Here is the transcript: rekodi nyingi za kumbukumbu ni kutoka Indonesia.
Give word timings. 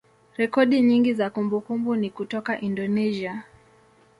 rekodi 0.37 0.81
nyingi 0.81 1.13
za 1.13 1.29
kumbukumbu 1.29 1.95
ni 1.95 2.09
kutoka 2.09 2.61
Indonesia. 2.61 3.43